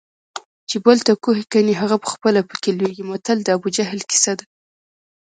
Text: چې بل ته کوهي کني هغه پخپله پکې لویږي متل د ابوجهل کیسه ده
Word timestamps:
چې 0.69 0.75
بل 0.85 0.97
ته 1.05 1.11
کوهي 1.23 1.43
کني 1.51 1.73
هغه 1.81 1.97
پخپله 2.05 2.41
پکې 2.49 2.71
لویږي 2.79 3.03
متل 3.11 3.37
د 3.43 3.47
ابوجهل 3.57 3.99
کیسه 4.09 4.33
ده 4.39 4.45